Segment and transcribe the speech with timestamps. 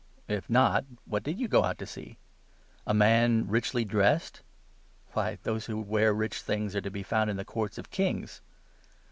[0.27, 2.17] If not, what did you go out to see?
[2.87, 4.41] A man richly dressed?
[5.13, 8.41] Why, those who wear rich things are to be found in the courts of kings